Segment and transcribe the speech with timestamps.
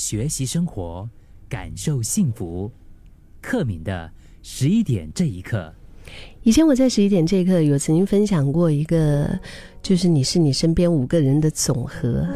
[0.00, 1.06] 学习生活，
[1.46, 2.72] 感受幸福。
[3.42, 4.10] 克敏的
[4.42, 5.70] 十一点这一刻。
[6.42, 9.28] 以前我在十一点这一刻有曾经分享过一个，
[9.82, 12.26] 就是你是你身边五个人的总和。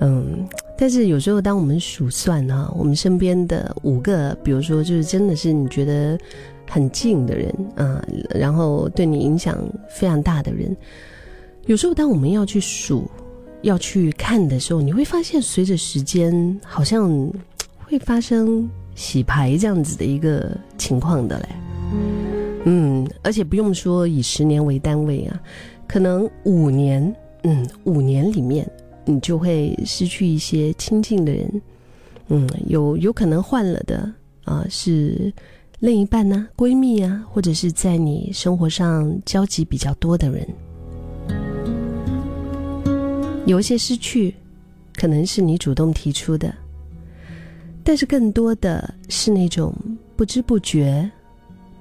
[0.00, 0.46] 嗯，
[0.76, 6.18] 但是有时候当我们数算啊，我们身边的五个，比如说就是真的是你觉得
[6.68, 9.58] 很近的人啊，然后对你影响
[9.88, 10.76] 非常大的人，
[11.64, 13.10] 有时候当我们要去数、
[13.62, 17.30] 要去看的时候，你会发现随着时间，好像
[17.78, 21.48] 会发生洗牌这样子的一个情况的嘞。
[22.64, 25.40] 嗯，而且不用说以十年为单位啊，
[25.86, 27.14] 可能五年，
[27.44, 28.70] 嗯，五年里面
[29.04, 31.62] 你就会失去一些亲近的人，
[32.28, 34.12] 嗯，有有可能换了的
[34.44, 35.32] 啊，是
[35.78, 40.46] 另一半呢，闺蜜啊，或者是在你生活上交集比较多的人，
[43.46, 44.34] 有一些失去，
[44.94, 46.54] 可能是你主动提出的，
[47.82, 49.74] 但是更多的是那种
[50.16, 51.10] 不知不觉。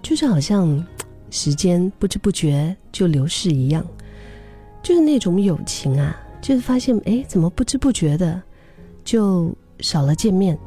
[0.01, 0.81] 就是好像
[1.29, 3.85] 时间不知不觉就流逝一样，
[4.81, 8.41] 就是那种友情啊，就是发现哎，怎么不知不觉的
[9.03, 10.57] 就少了见面，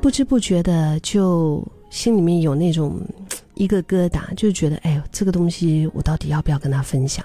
[0.00, 3.00] 不知不觉的就心里面有那种
[3.54, 7.24] 一个疙瘩，就觉得哎呦，这个东西我到底要不要跟他分享？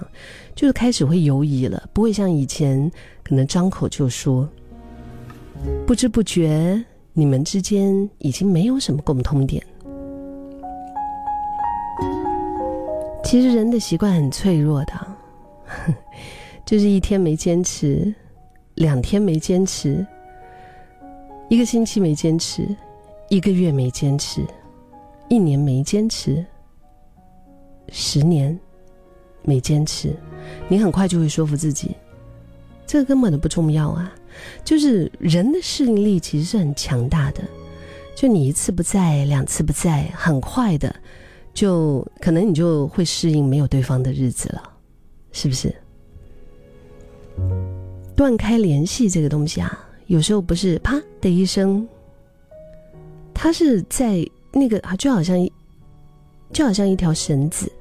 [0.55, 2.91] 就是开始会犹疑了，不会像以前
[3.23, 4.47] 可能张口就说。
[5.85, 9.61] 不知不觉，你们之间已经没有什么共通点。
[13.25, 14.93] 其实人的习惯很脆弱的，
[16.65, 18.13] 就是一天没坚持，
[18.75, 20.05] 两天没坚持，
[21.49, 22.65] 一个星期没坚持，
[23.27, 24.41] 一个月没坚持，
[25.29, 26.45] 一年没坚持，
[27.89, 28.57] 十年
[29.43, 30.15] 没坚持，
[30.67, 31.95] 你很快就会说服自己，
[32.85, 34.13] 这根本都不重要啊！
[34.63, 37.43] 就是人的适应力其实是很强大的，
[38.15, 40.93] 就你一次不在，两次不在，很快的。
[41.51, 44.63] 就可能你就会适应没有对方的日子了，
[45.31, 45.75] 是不是？
[48.15, 51.85] 断开联系这个东西啊，有时候不是啪的一声，
[53.33, 54.25] 它是在
[54.59, 55.49] 那个啊，就好像
[56.51, 57.71] 就好像一条绳子，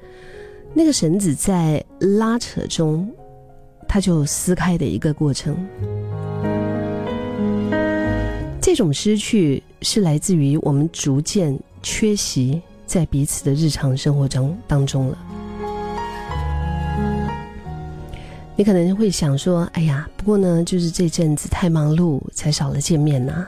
[0.73, 3.11] 那个绳子在拉扯中，
[3.87, 5.55] 它就撕开的一个过程。
[8.61, 12.61] 这种失去是来自于我们逐渐缺席。
[12.85, 15.17] 在彼此的日常生活中当中了，
[18.55, 23.47] 你可能会想说：“哎呀，不过呢，就是这阵子太忙碌，才少了见面呐。”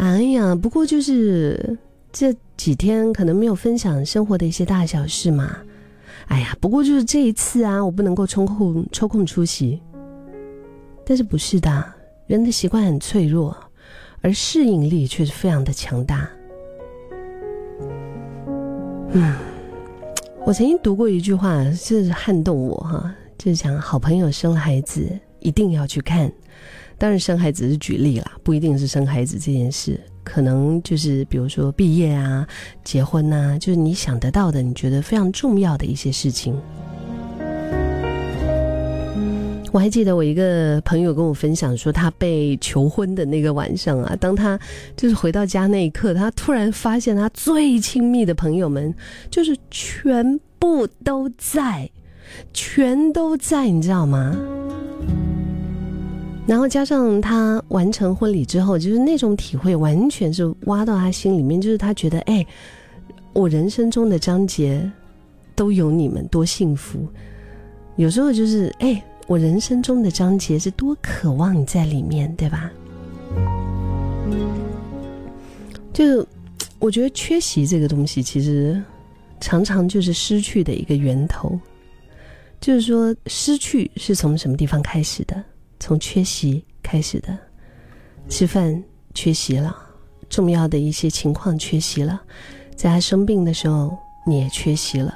[0.00, 1.76] 哎呀，不过就是
[2.10, 5.56] 这几天可能没有分享生活的一些大小事嘛。
[6.26, 9.80] 哎呀，不过就是这一次啊，我不能够抽空抽空出席。
[11.04, 11.84] 但是不是的，
[12.26, 13.54] 人的习惯很脆弱，
[14.22, 16.26] 而适应力却是非常的强大。
[19.10, 19.36] 嗯，
[20.46, 25.06] 我曾经读过一句话，是撼动我哈，就是讲好朋友生了孩子
[25.40, 26.32] 一定要去看。
[26.96, 32.46] 当然，生孩子是举例啦，不一定是生孩子这件事，可能就是比如说毕业啊、
[32.82, 36.58] 结婚呐，就是你想得到的，你觉得非常重要的一些事情。
[39.72, 44.56] 我还记得我一个朋友跟我分享说，他被求婚的那个晚上啊，当他
[44.96, 48.94] 就是回到家那一刻，他突然发现他最亲密的朋友们
[49.30, 51.90] 就是全部都在，
[52.52, 54.38] 全都在，你知道吗？
[56.46, 62.46] 然后加上他完成婚礼之后，就是那种体会完全是挖到他心里面，就是他觉得，哎，
[63.32, 64.90] 我人生中的章节
[65.54, 67.06] 都有你们，多幸福。
[67.96, 69.02] 有时候就是，哎。
[69.26, 72.70] 我人生中的章节是多渴望你在里面，对吧？
[75.94, 76.26] 就
[76.78, 78.78] 我觉得缺席这个东西，其实
[79.40, 81.58] 常常就是失去的一个源头。
[82.60, 85.42] 就是说，失去是从什么地方开始的？
[85.84, 87.36] 从缺席开始的。
[88.26, 89.76] 吃饭缺席了，
[90.30, 92.22] 重要的一些情况缺席了，
[92.74, 93.94] 在他生病的时候
[94.26, 95.14] 你也缺席了，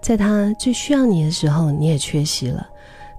[0.00, 2.64] 在他最需要你的时候你也缺席了。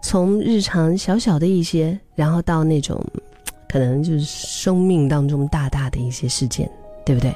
[0.01, 3.05] 从日常小小的一些，然后到那种，
[3.67, 6.71] 可能就是生命当中大大的一些事件，
[7.05, 7.35] 对不对？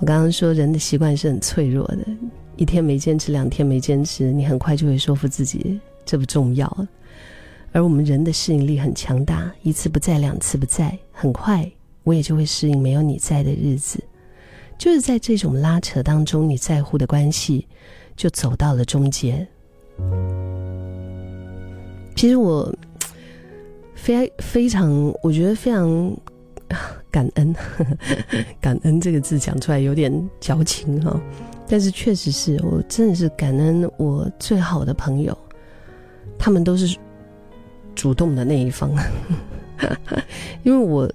[0.00, 1.98] 我刚刚说人的习惯是很脆弱的，
[2.56, 6.86] 一天没坚持，两天没坚持，你很快就会说服自己这不重要。
[7.72, 11.70] 而我们人的适应力很强大，一次不在，两次不在，很快
[12.04, 14.02] 我也就会适应没有你在的日子。
[14.78, 17.66] 就是在这种拉扯当中，你在乎的关系。
[18.16, 19.46] 就走到了终结。
[22.16, 22.74] 其实我
[23.94, 26.18] 非非常，我觉得非常
[27.10, 27.54] 感恩，
[28.60, 31.20] 感恩这个字讲出来有点矫情哈，
[31.68, 35.36] 但是确实是我真的是感恩我最好的朋友，
[36.38, 36.96] 他们都是
[37.94, 38.90] 主动的那一方，
[40.62, 41.10] 因为我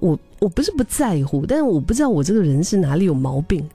[0.00, 3.68] 我我不是不在乎，但是我不知道我这个人是哪里有毛病。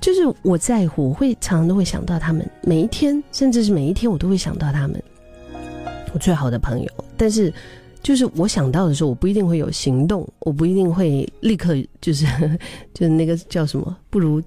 [0.00, 5.02] 就是我在乎，我会常常都会想到他们，每一天，甚至是每一天，我都会想到他们，
[6.12, 6.90] 我最好的朋友。
[7.16, 7.50] 但是，
[8.04, 12.24] 就是我想到的时候，我不一定会有行动，我不一定会立刻就是
[12.94, 14.40] 就是那个叫什么，不如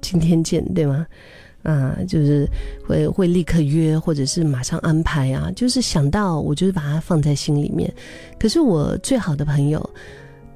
[0.00, 1.04] 今天见，对吗？
[1.64, 2.46] 啊，就是
[2.86, 5.50] 会会立刻约，或者是马上安排啊。
[5.56, 7.92] 就是想到，我就是把它放在心里面。
[8.38, 9.90] 可是我最好的朋友。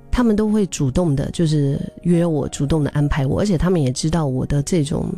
[0.09, 5.13] 他们都会主动的，就是约我，主动的安排我，而且他们也知道我的这种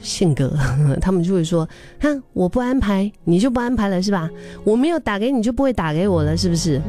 [0.00, 0.56] 性格，
[1.00, 1.68] 他们就会说
[2.00, 4.30] ：“哼，我不安排，你就不安排了，是吧？
[4.64, 6.80] 我没有打给你，就不会打给我了，是不是？”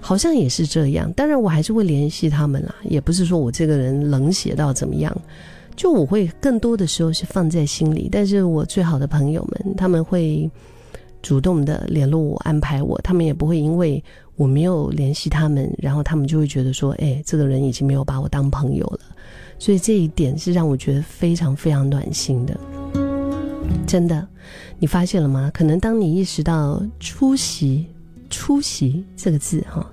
[0.00, 1.12] 好像也是这样。
[1.12, 5.16] 当然，我还是会联系他们啦，也不是说我这个人冷血到怎么样，
[5.76, 8.08] 就我会更多的时候是放在心里。
[8.10, 10.50] 但是我最好的朋友们，他们会
[11.22, 14.02] 主动的联络我，安排我，他们也不会因为。
[14.36, 18.98] 我没有联系他们，然后他们就会觉得说：“哎，这个人已经没有把我当朋友了。”
[19.64, 22.54] 所以这一点是让我觉得非常非常暖心的。
[23.86, 24.28] 真的，
[24.78, 25.50] 你发现了吗？
[25.54, 27.86] 可能当你意识到“出席
[28.28, 29.90] ”“出席”这个字哈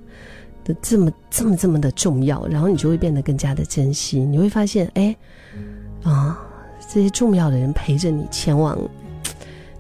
[0.66, 4.20] 的这么这么这么的重要，然后你就会变得更加的珍惜。
[4.20, 5.16] 你会发现，哎，
[6.04, 6.38] 啊，
[6.94, 8.78] 这些重要的人陪着你前往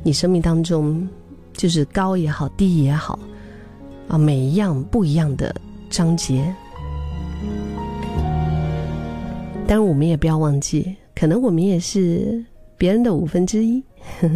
[0.03, 1.05] 你生命当中，
[1.51, 3.19] 就是高也好，低也好。
[4.07, 5.53] 啊，每一样不一样的
[5.89, 6.55] 章节，
[9.71, 12.43] 当然我们也不要忘记，可能我们也是
[12.77, 13.81] 别人的五分之一，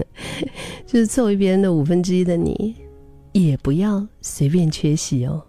[0.87, 2.73] 就是作为别人的五分之一的你，
[3.33, 5.43] 也不要随便缺席哦。